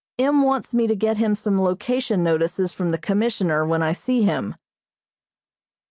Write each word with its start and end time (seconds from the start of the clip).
M. 0.17 0.41
wants 0.41 0.73
me 0.73 0.87
to 0.87 0.95
get 0.95 1.17
him 1.19 1.35
some 1.35 1.61
location 1.61 2.23
notices 2.23 2.71
from 2.71 2.89
the 2.89 2.97
Commissioner 2.97 3.63
when 3.63 3.83
I 3.83 3.91
see 3.91 4.23
him. 4.23 4.55